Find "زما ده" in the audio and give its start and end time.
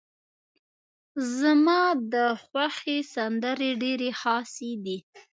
1.37-2.25